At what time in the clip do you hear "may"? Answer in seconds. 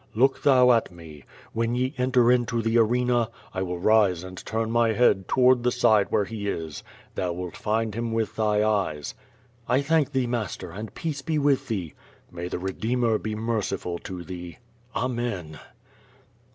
12.31-12.47